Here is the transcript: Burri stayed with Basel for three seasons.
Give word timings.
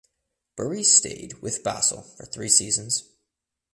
Burri 0.57 0.83
stayed 0.83 1.43
with 1.43 1.63
Basel 1.63 2.01
for 2.01 2.25
three 2.25 2.49
seasons. 2.49 3.03